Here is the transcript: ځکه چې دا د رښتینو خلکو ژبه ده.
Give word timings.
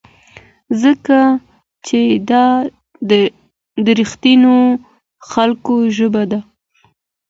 ځکه 0.81 1.17
چې 1.85 1.99
دا 2.29 2.45
د 3.85 3.87
رښتینو 3.99 4.55
خلکو 5.31 5.75
ژبه 5.97 6.23
ده. 6.31 6.39